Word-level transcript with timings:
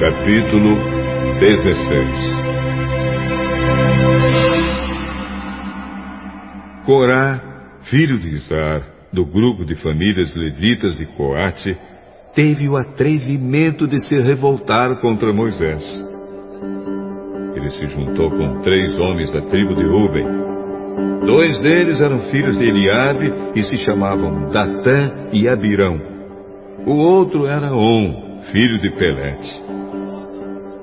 Capítulo 0.00 0.76
16 1.38 2.08
Corá, 6.86 7.38
filho 7.82 8.18
de 8.18 8.30
Izar, 8.30 8.80
do 9.12 9.26
grupo 9.26 9.62
de 9.62 9.74
famílias 9.74 10.34
levitas 10.34 10.96
de 10.96 11.04
Coate, 11.04 11.76
teve 12.34 12.66
o 12.66 12.78
atrevimento 12.78 13.86
de 13.86 14.00
se 14.00 14.16
revoltar 14.16 15.02
contra 15.02 15.34
Moisés. 15.34 15.84
Ele 17.54 17.68
se 17.68 17.84
juntou 17.88 18.30
com 18.30 18.62
três 18.62 18.96
homens 18.96 19.30
da 19.30 19.42
tribo 19.42 19.74
de 19.74 19.84
Ruben. 19.84 20.24
Dois 21.26 21.58
deles 21.58 22.00
eram 22.00 22.20
filhos 22.30 22.56
de 22.56 22.64
Eliabe 22.64 23.34
e 23.54 23.62
se 23.62 23.76
chamavam 23.76 24.48
Datã 24.48 25.28
e 25.30 25.46
Abirão. 25.46 26.00
O 26.86 26.92
outro 26.92 27.44
era 27.44 27.70
On, 27.74 28.29
filho 28.50 28.80
de 28.80 28.90
Pelete. 28.90 29.62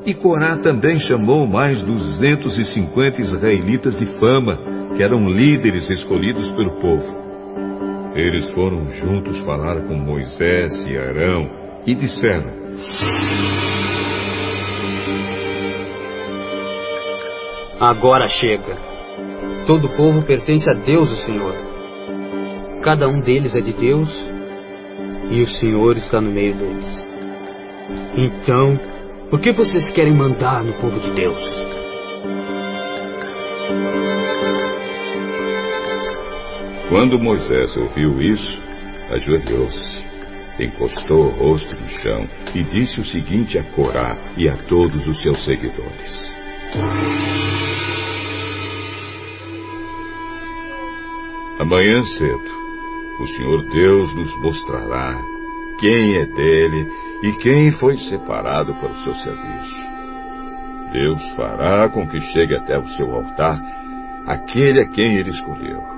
E 0.05 0.13
Corá 0.13 0.57
também 0.57 0.97
chamou 0.99 1.45
mais 1.45 1.83
250 1.83 3.21
israelitas 3.21 3.97
de 3.97 4.05
fama, 4.19 4.57
que 4.95 5.03
eram 5.03 5.27
líderes 5.27 5.89
escolhidos 5.89 6.47
pelo 6.51 6.79
povo. 6.79 7.27
Eles 8.15 8.49
foram 8.51 8.89
juntos 8.93 9.37
falar 9.39 9.81
com 9.81 9.95
Moisés 9.95 10.71
e 10.87 10.97
Arão 10.97 11.49
e 11.85 11.93
disseram: 11.93 12.51
Agora 17.79 18.27
chega. 18.27 18.75
Todo 19.67 19.87
o 19.87 19.95
povo 19.97 20.25
pertence 20.25 20.69
a 20.69 20.73
Deus, 20.73 21.11
o 21.11 21.25
Senhor. 21.25 21.53
Cada 22.81 23.09
um 23.09 23.19
deles 23.19 23.53
é 23.53 23.59
de 23.59 23.73
Deus 23.73 24.09
e 25.29 25.41
o 25.41 25.47
Senhor 25.47 25.97
está 25.97 26.21
no 26.21 26.31
meio 26.31 26.55
deles. 26.55 27.06
Então, 28.15 28.77
por 29.29 29.39
que 29.41 29.51
vocês 29.51 29.89
querem 29.89 30.13
mandar 30.13 30.63
no 30.63 30.73
povo 30.73 30.99
de 30.99 31.11
Deus? 31.11 31.41
Quando 36.89 37.19
Moisés 37.19 37.75
ouviu 37.75 38.21
isso, 38.21 38.61
ajoelhou-se, 39.11 40.03
encostou 40.59 41.27
o 41.27 41.29
rosto 41.31 41.75
no 41.75 41.87
chão 41.89 42.27
e 42.55 42.63
disse 42.63 42.99
o 42.99 43.05
seguinte 43.05 43.57
a 43.57 43.63
Corá 43.63 44.17
e 44.37 44.47
a 44.47 44.55
todos 44.55 45.05
os 45.05 45.19
seus 45.21 45.43
seguidores: 45.43 46.17
Amanhã 51.59 52.01
cedo, 52.03 52.49
o 53.19 53.27
Senhor 53.27 53.69
Deus 53.69 54.15
nos 54.15 54.41
mostrará 54.41 55.36
quem 55.79 56.17
é 56.17 56.25
dele 56.25 56.87
e 57.23 57.31
quem 57.33 57.71
foi 57.73 57.97
separado 57.97 58.73
para 58.75 58.89
o 58.89 58.97
seu 59.03 59.13
serviço. 59.15 59.87
Deus 60.91 61.27
fará 61.35 61.89
com 61.89 62.07
que 62.07 62.19
chegue 62.19 62.55
até 62.55 62.77
o 62.77 62.87
seu 62.89 63.11
altar 63.11 63.61
aquele 64.25 64.81
a 64.81 64.89
quem 64.89 65.17
ele 65.17 65.29
escolheu 65.29 65.97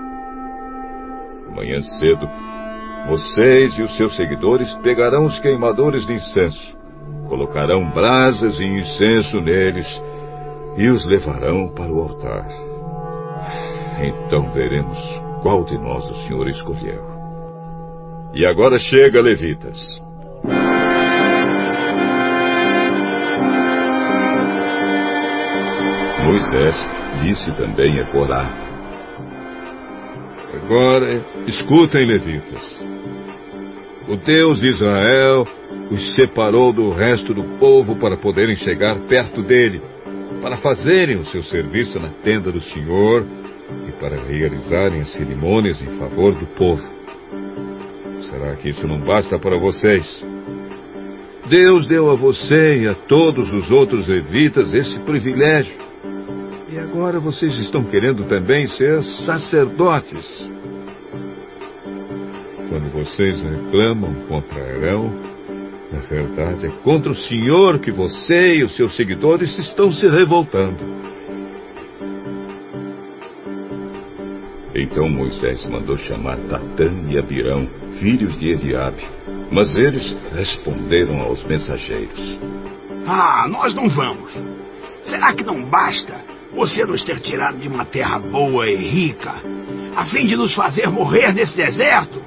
Amanhã 1.52 1.82
cedo, 1.82 2.30
vocês 3.08 3.78
e 3.78 3.82
os 3.82 3.98
seus 3.98 4.16
seguidores 4.16 4.72
pegarão 4.76 5.26
os 5.26 5.40
queimadores 5.40 6.06
de 6.06 6.14
incenso, 6.14 6.78
colocarão 7.28 7.90
brasas 7.90 8.60
e 8.60 8.66
incenso 8.66 9.42
neles 9.42 9.88
e 10.78 10.88
os 10.88 11.06
levarão 11.08 11.70
para 11.70 11.92
o 11.92 12.02
altar. 12.02 12.48
Então 14.02 14.50
veremos 14.52 14.98
qual 15.42 15.64
de 15.66 15.78
nós 15.78 16.10
o 16.10 16.16
Senhor 16.28 16.48
escolheu. 16.48 17.19
E 18.34 18.46
agora 18.46 18.78
chega, 18.78 19.22
levitas. 19.22 19.78
Moisés 26.24 26.76
disse 27.24 27.52
também 27.58 28.00
a 28.00 28.06
Corá: 28.12 28.50
Agora, 30.54 31.26
escutem, 31.48 32.06
levitas. 32.06 32.80
O 34.08 34.16
Deus 34.16 34.60
de 34.60 34.68
Israel 34.68 35.48
os 35.90 36.14
separou 36.14 36.72
do 36.72 36.92
resto 36.92 37.34
do 37.34 37.44
povo 37.58 37.96
para 37.96 38.16
poderem 38.16 38.56
chegar 38.56 39.00
perto 39.08 39.42
dele, 39.42 39.82
para 40.42 40.58
fazerem 40.58 41.18
o 41.18 41.26
seu 41.26 41.42
serviço 41.42 42.00
na 42.00 42.10
tenda 42.24 42.52
do 42.52 42.62
Senhor 42.62 43.26
e 43.88 43.92
para 43.94 44.24
realizarem 44.24 45.02
as 45.02 45.12
cerimônias 45.14 45.82
em 45.82 45.98
favor 45.98 46.34
do 46.36 46.46
povo. 46.56 46.99
Será 48.30 48.56
que 48.56 48.70
isso 48.70 48.86
não 48.88 49.00
basta 49.00 49.40
para 49.40 49.58
vocês? 49.58 50.06
Deus 51.50 51.88
deu 51.88 52.12
a 52.12 52.16
você 52.16 52.84
e 52.84 52.88
a 52.88 52.94
todos 52.94 53.52
os 53.52 53.72
outros 53.72 54.08
levitas 54.08 54.72
esse 54.72 55.00
privilégio. 55.00 55.76
E 56.72 56.78
agora 56.78 57.20
vocês 57.20 57.58
estão 57.58 57.84
querendo 57.84 58.26
também 58.26 58.68
ser 58.68 59.02
sacerdotes. 59.02 60.28
Quando 62.70 62.94
vocês 62.94 63.42
reclamam 63.42 64.14
contra 64.28 64.62
Arão, 64.62 65.12
na 65.92 66.00
verdade 66.02 66.68
é 66.68 66.70
contra 66.84 67.12
o 67.12 67.16
Senhor 67.16 67.80
que 67.80 67.90
você 67.90 68.58
e 68.58 68.64
os 68.64 68.76
seus 68.76 68.96
seguidores 68.96 69.58
estão 69.58 69.92
se 69.92 70.08
revoltando. 70.08 71.09
Então 74.80 75.10
Moisés 75.10 75.66
mandou 75.68 75.98
chamar 75.98 76.38
Datã 76.38 76.90
e 77.10 77.20
Abirão, 77.20 77.68
filhos 78.00 78.40
de 78.40 78.50
Eliabe. 78.50 79.04
Mas 79.52 79.76
eles 79.76 80.16
responderam 80.34 81.20
aos 81.20 81.44
mensageiros: 81.44 82.40
Ah, 83.06 83.46
nós 83.50 83.74
não 83.74 83.90
vamos. 83.90 84.32
Será 85.04 85.34
que 85.34 85.44
não 85.44 85.70
basta 85.70 86.16
você 86.56 86.86
nos 86.86 87.04
ter 87.04 87.20
tirado 87.20 87.58
de 87.58 87.68
uma 87.68 87.84
terra 87.84 88.20
boa 88.20 88.70
e 88.70 88.76
rica, 88.76 89.36
a 89.98 90.06
fim 90.06 90.26
de 90.26 90.38
nos 90.38 90.56
fazer 90.56 90.88
morrer 90.88 91.34
nesse 91.34 91.58
deserto? 91.58 92.22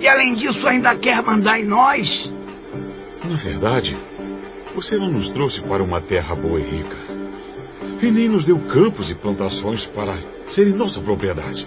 E 0.00 0.08
além 0.08 0.34
disso, 0.34 0.66
ainda 0.66 0.96
quer 0.96 1.22
mandar 1.22 1.60
em 1.60 1.64
nós? 1.64 2.32
Na 3.24 3.36
verdade, 3.36 3.96
você 4.74 4.96
não 4.96 5.12
nos 5.12 5.30
trouxe 5.30 5.60
para 5.62 5.84
uma 5.84 6.00
terra 6.00 6.34
boa 6.34 6.58
e 6.58 6.64
rica. 6.64 7.13
E 8.04 8.10
nem 8.10 8.28
nos 8.28 8.44
deu 8.44 8.58
campos 8.68 9.08
e 9.08 9.14
plantações 9.14 9.86
para 9.86 10.22
serem 10.48 10.74
nossa 10.74 11.00
propriedade. 11.00 11.66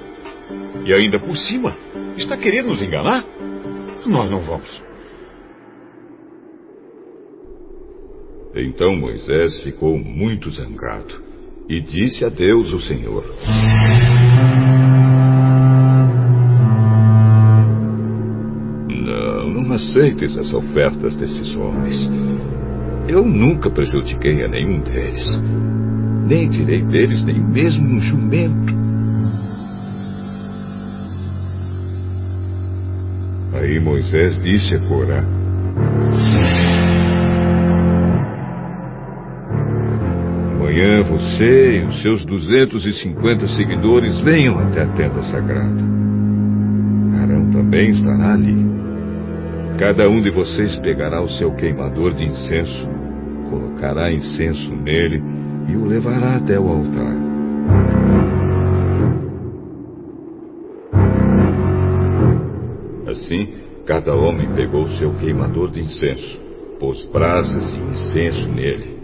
E 0.86 0.94
ainda 0.94 1.20
por 1.20 1.36
cima, 1.36 1.76
está 2.16 2.38
querendo 2.38 2.68
nos 2.68 2.82
enganar? 2.84 3.26
Nós 4.06 4.30
não 4.30 4.42
vamos. 4.42 4.84
Então 8.56 8.96
Moisés 8.96 9.64
ficou 9.64 9.98
muito 9.98 10.52
zangado 10.52 11.24
e 11.68 11.82
disse 11.82 12.24
a 12.24 12.30
Deus 12.30 12.72
o 12.72 12.80
Senhor: 12.82 13.26
aceites 19.78 20.36
as 20.38 20.52
ofertas 20.54 21.16
desses 21.16 21.56
homens. 21.56 22.10
Eu 23.08 23.24
nunca 23.24 23.70
prejudiquei 23.70 24.44
a 24.44 24.48
nenhum 24.48 24.80
deles, 24.80 25.24
nem 26.28 26.50
tirei 26.50 26.84
deles 26.84 27.24
nem 27.24 27.42
mesmo 27.42 27.88
um 27.88 28.00
jumento. 28.00 28.76
Aí 33.54 33.80
Moisés 33.80 34.42
disse 34.44 34.76
a 34.76 34.80
Corá: 34.80 35.24
Amanhã 40.56 41.02
você 41.04 41.78
e 41.78 41.86
os 41.86 42.02
seus 42.02 42.26
250 42.26 43.48
seguidores 43.48 44.18
venham 44.20 44.60
até 44.60 44.84
a 44.84 44.88
tenda 44.88 45.24
sagrada. 45.24 45.82
Arão 47.22 47.50
também 47.52 47.92
estará 47.92 48.34
ali. 48.34 48.68
Cada 49.80 50.10
um 50.10 50.22
de 50.22 50.32
vocês 50.32 50.76
pegará 50.80 51.22
o 51.22 51.30
seu 51.30 51.54
queimador 51.54 52.14
de 52.14 52.26
incenso, 52.26 52.88
colocará 53.50 54.12
incenso 54.12 54.76
nele 54.76 55.22
e 55.68 55.76
o 55.76 55.86
levará 55.86 56.38
até 56.38 56.60
o 56.60 56.68
altar. 56.68 57.16
Assim, 63.08 63.48
cada 63.86 64.14
homem 64.16 64.50
pegou 64.56 64.88
seu 64.90 65.14
queimador 65.16 65.72
de 65.72 65.82
incenso, 65.82 66.40
pôs 66.80 67.06
brasas 67.08 67.74
e 67.74 67.78
incenso 67.78 68.50
nele, 68.50 68.98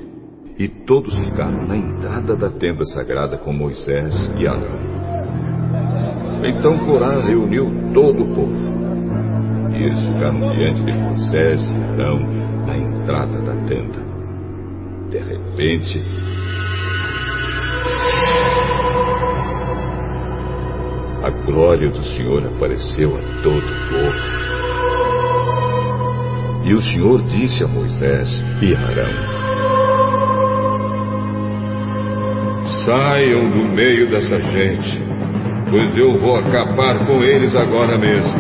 e 0.58 0.68
todos 0.68 1.18
ficaram 1.18 1.66
na 1.66 1.76
entrada 1.76 2.36
da 2.36 2.50
tenda 2.50 2.86
sagrada 2.86 3.38
com 3.38 3.52
Moisés 3.52 4.14
e 4.38 4.48
Arão. 4.48 5.04
Então 6.46 6.78
Corá 6.86 7.22
reuniu 7.22 7.72
todo 7.94 8.24
o 8.24 8.36
povo 8.36 8.74
e 9.72 9.84
eles 9.84 10.00
ficaram 10.08 10.40
diante 10.56 10.84
de 10.84 10.92
Moisés 10.92 11.62
e 11.62 11.84
Arão 11.94 12.20
na 12.68 12.78
entrada 12.78 13.40
da 13.40 13.56
tenda. 13.66 14.04
De 15.10 15.18
repente, 15.20 16.23
glória 21.46 21.90
do 21.90 22.04
Senhor 22.04 22.46
apareceu 22.46 23.16
a 23.16 23.20
todo 23.42 23.58
o 23.58 23.90
povo. 23.90 24.54
E 26.66 26.74
o 26.74 26.82
Senhor 26.82 27.22
disse 27.24 27.64
a 27.64 27.68
Moisés 27.68 28.30
e 28.62 28.76
a 28.76 28.80
Arão: 28.80 29.14
Saiam 32.86 33.50
do 33.50 33.68
meio 33.76 34.10
dessa 34.10 34.40
gente, 34.40 35.04
pois 35.70 35.98
eu 35.98 36.18
vou 36.18 36.36
acabar 36.38 37.06
com 37.06 37.24
eles 37.24 37.56
agora 37.56 37.98
mesmo. 37.98 38.34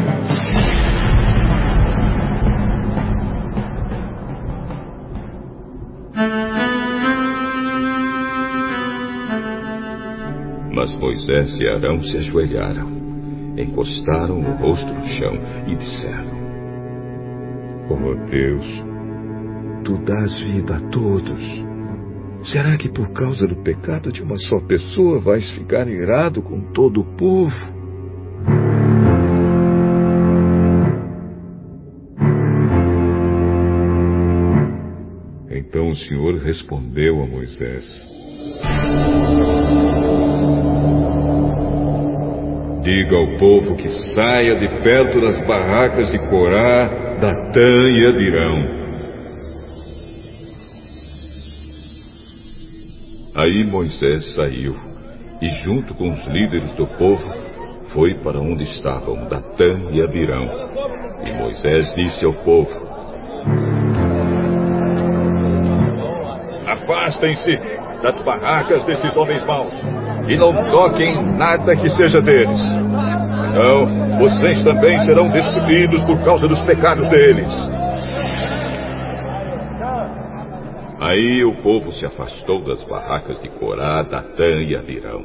Mas 10.83 10.97
Moisés 10.97 11.55
e 11.61 11.65
Arão 11.65 12.01
se 12.01 12.17
ajoelharam, 12.17 12.89
encostaram 13.57 14.37
o 14.37 14.51
rosto 14.57 14.85
no 14.85 15.05
chão 15.05 15.33
e 15.65 15.75
disseram: 15.75 16.27
Oh 17.89 18.15
Deus, 18.29 18.65
tu 19.85 19.97
dás 20.03 20.37
vida 20.41 20.75
a 20.75 20.81
todos. 20.89 21.41
Será 22.43 22.77
que 22.77 22.89
por 22.89 23.13
causa 23.13 23.47
do 23.47 23.63
pecado 23.63 24.11
de 24.11 24.21
uma 24.21 24.37
só 24.37 24.59
pessoa 24.59 25.21
vais 25.21 25.49
ficar 25.51 25.87
irado 25.87 26.41
com 26.41 26.59
todo 26.73 26.99
o 26.99 27.15
povo? 27.15 27.55
Então 35.49 35.91
o 35.91 35.95
Senhor 35.95 36.39
respondeu 36.39 37.23
a 37.23 37.25
Moisés: 37.25 37.85
Diga 42.83 43.15
ao 43.15 43.37
povo 43.37 43.77
que 43.77 43.87
saia 44.13 44.57
de 44.57 44.67
perto 44.83 45.21
das 45.21 45.39
barracas 45.47 46.11
de 46.11 46.19
Corá, 46.27 47.15
Datã 47.17 47.89
e 47.89 48.05
Abirão. 48.05 48.83
Aí 53.35 53.63
Moisés 53.63 54.35
saiu 54.35 54.77
e, 55.41 55.47
junto 55.63 55.93
com 55.93 56.09
os 56.09 56.25
líderes 56.25 56.75
do 56.75 56.85
povo, 56.85 57.23
foi 57.93 58.15
para 58.15 58.39
onde 58.39 58.63
estavam 58.63 59.29
Datã 59.29 59.89
e 59.93 60.01
Abirão. 60.01 60.45
E 61.25 61.31
Moisés 61.37 61.95
disse 61.95 62.25
ao 62.25 62.33
povo: 62.33 62.69
Afastem-se 66.67 67.55
das 68.01 68.21
barracas 68.25 68.83
desses 68.83 69.15
homens 69.15 69.41
maus 69.45 70.02
e 70.27 70.37
não 70.37 70.53
toquem 70.71 71.21
nada 71.37 71.75
que 71.75 71.89
seja 71.89 72.21
deles. 72.21 72.59
Não, 73.53 74.19
vocês 74.19 74.63
também 74.63 74.99
serão 75.05 75.29
destruídos 75.29 76.01
por 76.03 76.23
causa 76.23 76.47
dos 76.47 76.61
pecados 76.63 77.07
deles. 77.09 77.51
Aí 80.99 81.43
o 81.43 81.53
povo 81.61 81.91
se 81.91 82.05
afastou 82.05 82.61
das 82.61 82.83
barracas 82.85 83.39
de 83.41 83.49
Corá, 83.49 84.03
Datã 84.03 84.61
e 84.61 84.75
Abirão. 84.75 85.23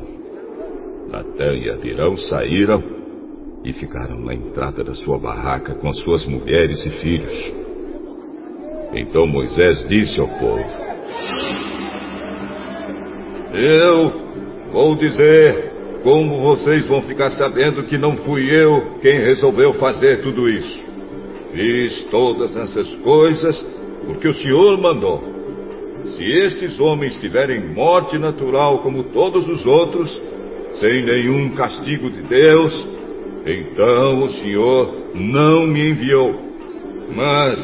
Datã 1.10 1.54
e 1.54 1.70
Abirão 1.70 2.16
saíram 2.16 2.82
e 3.64 3.72
ficaram 3.72 4.18
na 4.18 4.34
entrada 4.34 4.82
da 4.82 4.94
sua 4.94 5.18
barraca 5.18 5.74
com 5.74 5.88
as 5.88 5.98
suas 6.00 6.26
mulheres 6.26 6.84
e 6.84 6.90
filhos. 6.90 7.54
Então 8.92 9.26
Moisés 9.26 9.86
disse 9.88 10.18
ao 10.18 10.28
povo: 10.28 10.64
Eu 13.52 14.17
vou 14.72 14.94
dizer 14.96 15.72
como 16.02 16.40
vocês 16.40 16.86
vão 16.86 17.02
ficar 17.02 17.30
sabendo 17.32 17.82
que 17.84 17.98
não 17.98 18.16
fui 18.18 18.48
eu 18.50 18.98
quem 19.00 19.18
resolveu 19.18 19.74
fazer 19.74 20.20
tudo 20.22 20.48
isso. 20.48 20.82
Fiz 21.52 22.04
todas 22.10 22.56
essas 22.56 22.88
coisas 22.96 23.64
porque 24.06 24.28
o 24.28 24.34
Senhor 24.34 24.80
mandou. 24.80 25.22
Se 26.16 26.22
estes 26.22 26.78
homens 26.80 27.16
tiverem 27.18 27.74
morte 27.74 28.16
natural 28.16 28.78
como 28.78 29.04
todos 29.04 29.46
os 29.46 29.66
outros, 29.66 30.10
sem 30.80 31.04
nenhum 31.04 31.50
castigo 31.50 32.08
de 32.10 32.22
Deus, 32.22 32.86
então 33.44 34.24
o 34.24 34.30
Senhor 34.30 34.94
não 35.14 35.66
me 35.66 35.90
enviou. 35.90 36.34
Mas, 37.14 37.58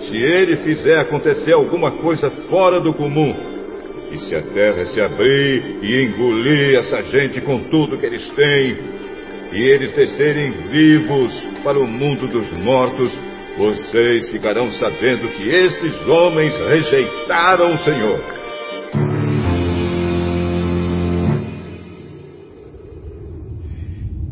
se 0.00 0.16
ele 0.16 0.56
fizer 0.58 0.98
acontecer 0.98 1.52
alguma 1.52 1.92
coisa 1.92 2.30
fora 2.48 2.80
do 2.80 2.94
comum, 2.94 3.51
e 4.12 4.18
se 4.18 4.34
a 4.34 4.42
terra 4.42 4.84
se 4.84 5.00
abrir 5.00 5.78
e 5.82 6.04
engolir 6.04 6.78
essa 6.78 7.02
gente 7.04 7.40
com 7.40 7.58
tudo 7.70 7.96
que 7.96 8.04
eles 8.04 8.28
têm, 8.30 8.76
e 9.52 9.62
eles 9.62 9.92
descerem 9.92 10.50
vivos 10.70 11.32
para 11.64 11.78
o 11.78 11.86
mundo 11.86 12.26
dos 12.28 12.50
mortos, 12.62 13.10
vocês 13.56 14.30
ficarão 14.30 14.70
sabendo 14.72 15.28
que 15.28 15.48
estes 15.48 16.06
homens 16.06 16.54
rejeitaram 16.58 17.74
o 17.74 17.78
Senhor. 17.78 18.42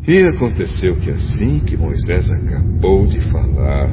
E 0.07 0.23
aconteceu 0.23 0.95
que 0.97 1.11
assim 1.11 1.59
que 1.59 1.77
Moisés 1.77 2.29
acabou 2.29 3.05
de 3.07 3.19
falar, 3.31 3.89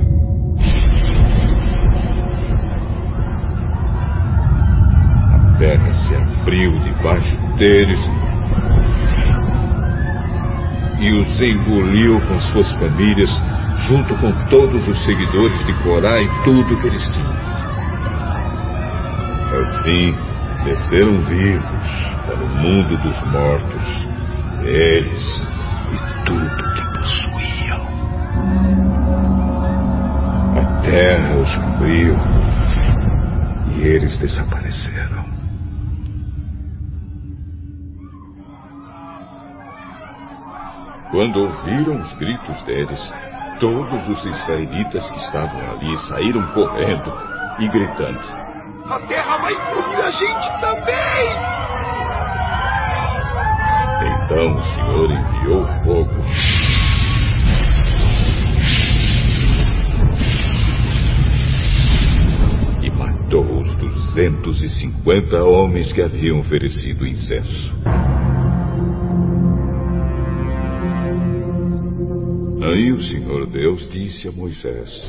terra 5.59 5.93
se 5.93 6.15
abriu 6.15 6.71
debaixo 6.79 7.37
deles 7.57 8.01
e 11.01 11.13
os 11.13 11.41
engoliu 11.41 12.21
com 12.21 12.41
suas 12.41 12.73
famílias 12.75 13.31
junto 13.89 14.17
com 14.17 14.33
todos 14.49 14.87
os 14.87 15.05
seguidores 15.05 15.65
de 15.67 15.73
Corá 15.83 16.21
e 16.21 16.29
tudo 16.45 16.81
que 16.81 16.87
eles 16.87 17.03
tinham. 17.11 17.49
Assim, 19.61 20.15
desceram 20.65 21.21
vivos 21.23 22.15
para 22.27 22.45
o 22.45 22.49
mundo 22.49 22.97
dos 22.99 23.31
mortos, 23.31 24.07
eles 24.63 25.43
e 25.93 26.25
tudo 26.25 26.57
que 26.75 26.99
possuíam. 26.99 27.83
A 30.57 30.83
terra 30.83 31.37
os 31.37 31.57
cobriu 31.57 32.17
e 33.77 33.81
eles 33.81 34.17
desapareceram. 34.19 35.28
Quando 41.11 41.41
ouviram 41.41 42.01
os 42.01 42.13
gritos 42.15 42.63
deles, 42.63 43.13
Todos 43.61 44.09
os 44.09 44.25
israelitas 44.25 45.11
que 45.11 45.19
estavam 45.19 45.61
ali 45.73 45.99
saíram 46.07 46.47
correndo 46.53 47.13
e 47.59 47.67
gritando: 47.67 48.21
A 48.89 49.01
terra 49.01 49.37
vai 49.39 49.53
engolir 49.53 50.05
a 50.05 50.11
gente 50.13 50.61
também! 50.61 51.59
Então 54.07 54.55
o 54.55 54.63
Senhor 54.63 55.11
enviou 55.11 55.67
fogo. 55.83 56.11
E 62.81 62.91
matou 62.91 63.61
os 63.61 63.75
250 63.75 65.43
homens 65.43 65.93
que 65.93 66.01
haviam 66.01 66.39
oferecido 66.39 67.05
incenso. 67.05 67.77
Aí 72.61 72.91
o 72.91 73.01
Senhor 73.01 73.47
Deus 73.47 73.89
disse 73.89 74.27
a 74.27 74.33
Moisés: 74.33 75.09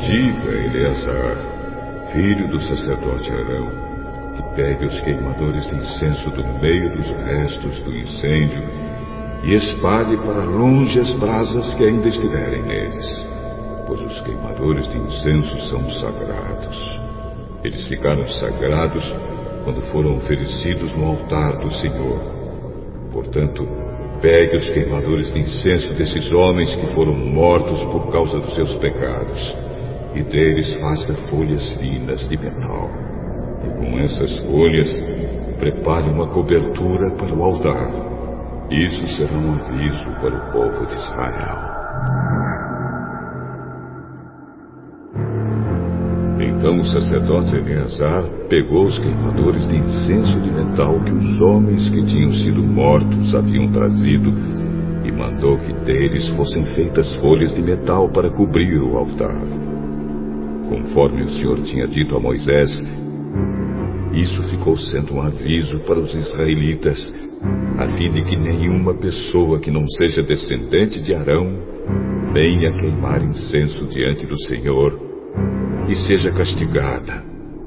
Diga 0.00 0.50
a 0.50 0.64
Eleazar, 0.64 2.08
filho 2.10 2.48
do 2.48 2.58
sacerdote 2.62 3.30
Arão, 3.30 3.68
que 4.34 4.56
pegue 4.56 4.86
os 4.86 5.00
queimadores 5.02 5.68
de 5.68 5.76
incenso 5.76 6.30
do 6.30 6.42
meio 6.62 6.96
dos 6.96 7.10
restos 7.26 7.78
do 7.80 7.94
incêndio 7.94 8.62
e 9.44 9.54
espalhe 9.54 10.16
para 10.16 10.44
longe 10.44 10.98
as 10.98 11.12
brasas 11.16 11.74
que 11.74 11.84
ainda 11.84 12.08
estiverem 12.08 12.62
neles, 12.62 13.26
pois 13.86 14.00
os 14.00 14.20
queimadores 14.22 14.88
de 14.90 14.96
incenso 14.96 15.68
são 15.68 15.90
sagrados. 16.00 17.00
Eles 17.62 17.86
ficaram 17.86 18.26
sagrados 18.28 19.04
quando 19.62 19.82
foram 19.92 20.16
oferecidos 20.16 20.90
no 20.94 21.04
altar 21.04 21.58
do 21.58 21.70
Senhor. 21.74 22.32
Portanto, 23.12 23.83
Pegue 24.24 24.56
os 24.56 24.70
queimadores 24.70 25.30
de 25.34 25.38
incenso 25.38 25.92
desses 25.92 26.32
homens 26.32 26.74
que 26.76 26.86
foram 26.94 27.12
mortos 27.14 27.78
por 27.92 28.10
causa 28.10 28.40
dos 28.40 28.54
seus 28.54 28.74
pecados, 28.76 29.54
e 30.14 30.22
deles 30.22 30.74
faça 30.76 31.14
folhas 31.28 31.70
finas 31.74 32.26
de 32.26 32.38
metal. 32.38 32.88
E 33.62 33.68
com 33.78 33.98
essas 33.98 34.38
folhas, 34.46 34.90
prepare 35.58 36.08
uma 36.08 36.26
cobertura 36.28 37.10
para 37.10 37.34
o 37.34 37.44
altar. 37.44 37.90
Isso 38.70 39.06
será 39.08 39.36
um 39.36 39.56
aviso 39.56 40.10
para 40.22 40.34
o 40.34 40.52
povo 40.52 40.86
de 40.86 40.94
Israel. 40.94 42.63
Então 46.64 46.78
o 46.78 46.86
sacerdote 46.86 47.54
Eleazar 47.54 48.24
pegou 48.48 48.86
os 48.86 48.98
queimadores 48.98 49.68
de 49.68 49.76
incenso 49.76 50.40
de 50.40 50.50
metal 50.50 50.98
que 50.98 51.12
os 51.12 51.38
homens 51.38 51.90
que 51.90 52.02
tinham 52.06 52.32
sido 52.32 52.62
mortos 52.62 53.34
haviam 53.34 53.70
trazido 53.70 54.32
e 55.04 55.12
mandou 55.12 55.58
que 55.58 55.74
deles 55.84 56.26
fossem 56.30 56.64
feitas 56.74 57.14
folhas 57.16 57.54
de 57.54 57.60
metal 57.60 58.08
para 58.08 58.30
cobrir 58.30 58.80
o 58.80 58.96
altar. 58.96 59.36
Conforme 60.70 61.24
o 61.24 61.30
Senhor 61.32 61.60
tinha 61.64 61.86
dito 61.86 62.16
a 62.16 62.18
Moisés, 62.18 62.70
Isso 64.14 64.42
ficou 64.44 64.78
sendo 64.78 65.16
um 65.16 65.20
aviso 65.20 65.80
para 65.80 65.98
os 65.98 66.14
israelitas, 66.14 67.12
a 67.76 67.88
fim 67.88 68.10
de 68.10 68.22
que 68.22 68.36
nenhuma 68.36 68.94
pessoa 68.94 69.60
que 69.60 69.70
não 69.70 69.86
seja 69.86 70.22
descendente 70.22 71.02
de 71.02 71.12
Arão 71.14 71.58
venha 72.32 72.72
queimar 72.78 73.22
incenso 73.22 73.84
diante 73.88 74.24
do 74.24 74.38
Senhor 74.44 75.03
e 75.88 75.96
seja 75.96 76.30
castigada, 76.32 77.22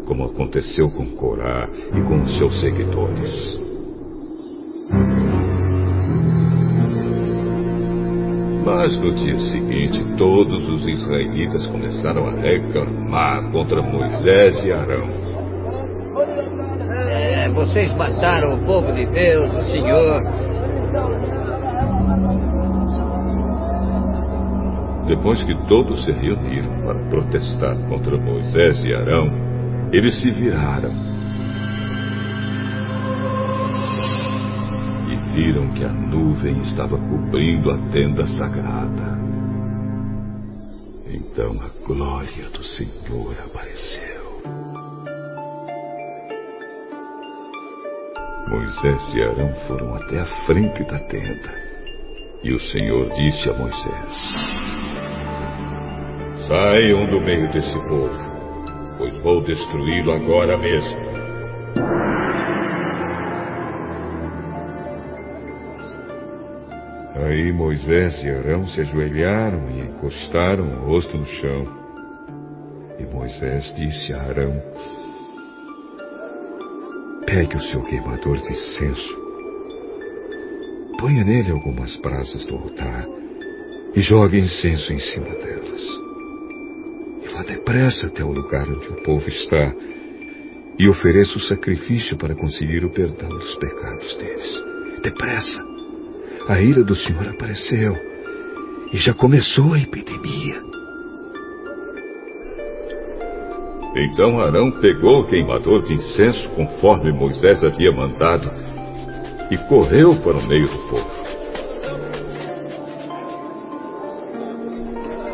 como 0.05 0.25
aconteceu 0.25 0.89
com 0.89 1.05
Corá 1.15 1.67
e 1.95 2.01
com 2.01 2.21
os 2.21 2.37
seus 2.37 2.59
seguidores. 2.59 3.59
Mas 8.65 8.97
no 8.97 9.13
dia 9.15 9.39
seguinte, 9.39 10.03
todos 10.17 10.69
os 10.69 10.87
israelitas 10.87 11.65
começaram 11.67 12.27
a 12.27 12.31
reclamar 12.31 13.49
contra 13.51 13.81
Moisés 13.81 14.63
e 14.65 14.71
Arão. 14.71 15.07
É, 17.09 17.49
vocês 17.49 17.93
mataram 17.93 18.55
o 18.55 18.65
povo 18.65 18.91
de 18.91 19.05
Deus, 19.05 19.53
o 19.53 19.63
Senhor. 19.71 20.21
Depois 25.07 25.41
que 25.43 25.55
todos 25.67 26.03
se 26.03 26.11
reuniram 26.11 26.81
para 26.83 27.09
protestar 27.09 27.77
contra 27.87 28.17
Moisés 28.17 28.83
e 28.83 28.93
Arão, 28.93 29.31
eles 29.91 30.19
se 30.19 30.29
viraram 30.31 31.17
viram 35.37 35.71
que 35.73 35.83
a 35.83 35.93
nuvem 35.93 36.59
estava 36.63 36.97
cobrindo 36.97 37.69
a 37.69 37.77
tenda 37.91 38.25
sagrada. 38.25 39.17
Então 41.05 41.61
a 41.61 41.85
glória 41.85 42.49
do 42.49 42.63
Senhor 42.63 43.35
apareceu. 43.45 44.41
Moisés 48.47 49.13
e 49.13 49.21
Arão 49.21 49.53
foram 49.67 49.93
até 49.93 50.21
a 50.21 50.45
frente 50.47 50.83
da 50.85 50.97
tenda. 51.01 51.67
E 52.43 52.51
o 52.53 52.59
Senhor 52.59 53.07
disse 53.13 53.47
a 53.47 53.53
Moisés: 53.53 54.96
Saiam 56.47 57.05
do 57.07 57.19
meio 57.19 57.51
desse 57.51 57.73
povo, 57.89 58.17
pois 58.97 59.13
vou 59.17 59.43
destruí-lo 59.43 60.13
agora 60.13 60.57
mesmo. 60.57 60.97
Aí 67.15 67.51
Moisés 67.51 68.23
e 68.23 68.29
Arão 68.29 68.65
se 68.65 68.79
ajoelharam 68.79 69.69
e 69.71 69.81
encostaram 69.81 70.63
o 70.63 70.85
rosto 70.85 71.17
no 71.17 71.25
chão. 71.25 71.67
E 72.97 73.03
Moisés 73.03 73.73
disse 73.75 74.13
a 74.13 74.21
Arão: 74.21 74.63
Pegue 77.25 77.57
o 77.57 77.61
seu 77.61 77.83
queimador 77.83 78.37
de 78.37 78.53
incenso, 78.53 79.19
ponha 80.97 81.25
nele 81.25 81.51
algumas 81.51 81.93
brasas 81.97 82.45
do 82.45 82.55
altar 82.55 83.05
e 83.93 83.99
jogue 83.99 84.39
incenso 84.39 84.93
em 84.93 84.99
cima 84.99 85.25
delas. 85.25 86.06
Vá 87.37 87.43
depressa 87.43 88.07
até 88.07 88.23
o 88.23 88.31
lugar 88.31 88.67
onde 88.67 88.87
o 88.87 89.03
povo 89.03 89.29
está 89.29 89.71
e 90.79 90.89
ofereça 90.89 91.37
o 91.37 91.41
sacrifício 91.41 92.17
para 92.17 92.33
conseguir 92.33 92.83
o 92.83 92.89
perdão 92.89 93.29
dos 93.29 93.53
pecados 93.57 94.15
deles. 94.17 94.63
Depressa! 95.03 95.63
a 96.47 96.59
ira 96.59 96.83
do 96.83 96.95
Senhor 96.95 97.27
apareceu 97.27 97.95
e 98.91 98.97
já 98.97 99.13
começou 99.13 99.73
a 99.73 99.79
epidemia. 99.79 100.63
Então 103.95 104.39
Arão 104.39 104.71
pegou 104.81 105.21
o 105.21 105.27
queimador 105.27 105.83
de 105.83 105.93
incenso 105.93 106.49
conforme 106.55 107.11
Moisés 107.11 107.63
havia 107.63 107.91
mandado 107.91 108.49
e 109.51 109.57
correu 109.69 110.15
para 110.21 110.37
o 110.37 110.47
meio 110.47 110.67
do 110.67 110.87
povo. 110.89 111.26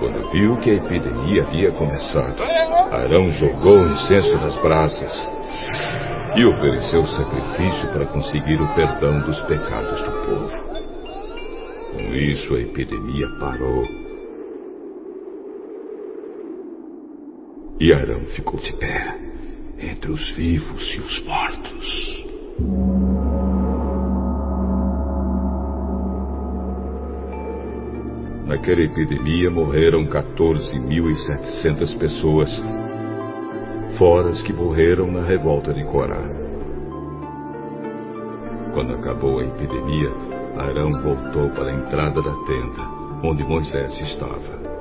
Quando 0.04 0.32
viu 0.32 0.58
que 0.58 0.70
a 0.70 0.74
epidemia 0.74 1.44
havia 1.44 1.72
começado, 1.72 2.36
Arão 2.92 3.32
jogou 3.32 3.78
o 3.78 3.90
incenso 3.90 4.36
nas 4.36 4.62
brasas 4.62 5.32
e 6.36 6.44
ofereceu 6.44 7.06
sacrifício 7.06 7.88
para 7.94 8.06
conseguir 8.08 8.62
o 8.62 8.76
perdão 8.76 9.22
dos 9.22 9.40
pecados 9.44 10.02
do 10.02 10.12
povo. 10.26 10.58
Com 11.94 12.14
isso, 12.16 12.54
a 12.54 12.60
epidemia 12.60 13.30
parou. 13.40 13.86
E 17.80 17.94
Arão 17.94 18.26
ficou 18.36 18.60
de 18.60 18.74
pé, 18.74 19.18
entre 19.80 20.12
os 20.12 20.32
vivos 20.36 20.96
e 20.96 21.00
os 21.00 21.24
mortos. 21.24 22.24
Naquela 28.54 28.82
epidemia 28.82 29.50
morreram 29.50 30.06
14.700 30.06 31.98
pessoas, 31.98 32.52
fora 33.98 34.30
as 34.30 34.44
que 34.44 34.54
morreram 34.54 35.12
na 35.12 35.22
revolta 35.22 35.74
de 35.74 35.84
Corá. 35.86 36.30
Quando 38.72 38.94
acabou 38.94 39.40
a 39.40 39.44
epidemia, 39.44 40.12
Arão 40.56 40.92
voltou 41.02 41.50
para 41.50 41.72
a 41.72 41.74
entrada 41.74 42.22
da 42.22 42.36
tenda, 42.46 42.84
onde 43.24 43.44
Moisés 43.44 44.00
estava. 44.00 44.73